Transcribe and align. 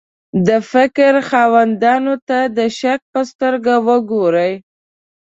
د 0.47 0.49
فکر 0.71 1.13
خاوندانو 1.29 2.15
ته 2.27 2.39
د 2.57 2.59
شک 2.79 3.01
په 3.13 3.19
سترګه 3.31 3.73
وګوري. 3.87 4.53